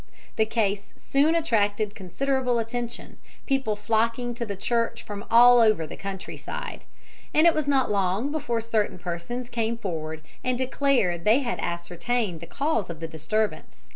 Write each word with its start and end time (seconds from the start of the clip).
The 0.35 0.47
case 0.47 0.93
soon 0.95 1.35
attracted 1.35 1.93
considerable 1.93 2.57
attention, 2.57 3.17
people 3.45 3.75
flocking 3.75 4.33
to 4.33 4.47
the 4.47 4.55
church 4.55 5.03
from 5.03 5.23
all 5.29 5.59
over 5.59 5.85
the 5.85 5.95
country 5.95 6.37
side, 6.37 6.85
and 7.35 7.45
it 7.45 7.53
was 7.53 7.67
not 7.67 7.91
long 7.91 8.31
before 8.31 8.61
certain 8.61 8.97
persons 8.97 9.47
came 9.47 9.77
forward 9.77 10.23
and 10.43 10.57
declared 10.57 11.23
they 11.23 11.41
had 11.41 11.59
ascertained 11.59 12.39
the 12.39 12.47
cause 12.47 12.89
of 12.89 12.99
the 12.99 13.07
disturbance. 13.07 13.89